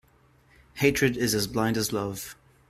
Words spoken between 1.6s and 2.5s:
as love.